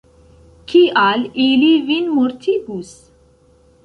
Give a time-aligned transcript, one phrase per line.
[0.71, 2.95] Kial, ili vin mortigus?